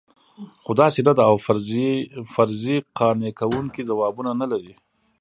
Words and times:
خو 0.63 0.71
داسې 0.81 0.99
نه 1.07 1.13
ده 1.17 1.23
او 1.29 1.35
فرضیې 2.33 2.77
قانع 2.97 3.31
کوونکي 3.39 3.81
ځوابونه 3.89 4.31
نه 4.41 4.45
لري. 4.51 4.73